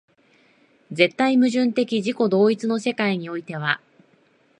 [0.91, 3.79] 絶対矛盾的自己同一の世界においては、